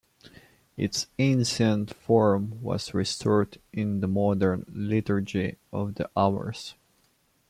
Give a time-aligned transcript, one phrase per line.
[0.77, 6.73] Its ancient form was restored in the modern Liturgy of the Hours.